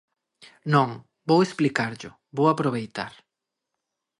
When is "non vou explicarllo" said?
0.73-2.11